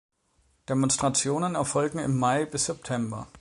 [0.67, 3.27] Demonstrationen erfolgen im Mai–September.